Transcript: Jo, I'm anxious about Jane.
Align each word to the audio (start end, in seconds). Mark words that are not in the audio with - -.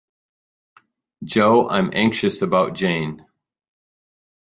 Jo, 1.23 1.69
I'm 1.69 1.91
anxious 1.93 2.41
about 2.41 2.73
Jane. 2.73 3.23